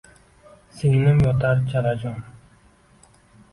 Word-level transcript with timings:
—Singlim 0.77 1.19
yotar 1.27 1.63
chalajon. 1.75 2.19